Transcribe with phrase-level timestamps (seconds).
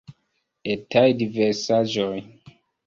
[0.75, 2.13] Etaj diversaĵoj.